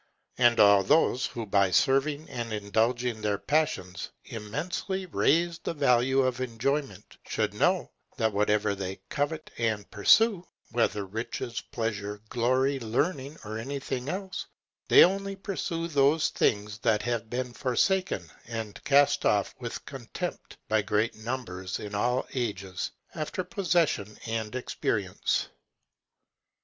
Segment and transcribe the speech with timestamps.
[0.39, 6.41] And all those who by serving and indulging their passions immensely raise the value of
[6.41, 13.59] enjoyment, should know, that whatever they covet and pursue, whether riches, pleasure, glory, learning, or
[13.59, 14.47] anything else,
[14.87, 20.81] they only pursue those things that have been forsaken and cast off with contempt by
[20.81, 25.49] great numbers in all ages, after possession and experience.